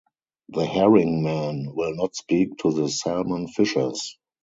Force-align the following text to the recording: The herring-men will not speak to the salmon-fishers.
The 0.49 0.65
herring-men 0.65 1.75
will 1.75 1.93
not 1.93 2.15
speak 2.15 2.57
to 2.63 2.71
the 2.73 2.89
salmon-fishers. 2.89 4.17